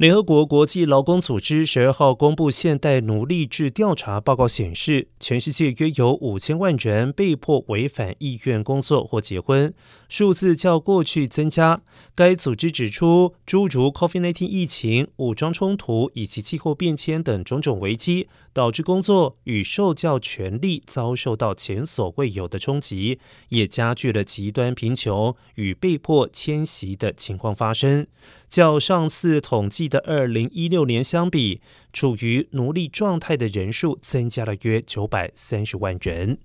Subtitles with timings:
[0.00, 9.74] 联合国国际劳工组织十二号公布现代奴隶制调查报告，显示全世界约有五千万人被迫违反意愿工作或结婚，
[10.08, 11.82] 数字较过去增加。
[12.14, 23.18] 该组织指出，诸如 COVID-19 疫情、武装冲突以及气候变迁等种种危机，导致工作与受教权利遭受到前所未有的冲击，
[23.50, 28.06] 也加剧了极端贫穷与被迫迁徙的情况发生。
[28.48, 31.60] 较上次统计的二零一六年相比，
[31.92, 36.38] 处于奴隶状态的人数增加了约九百三十万人。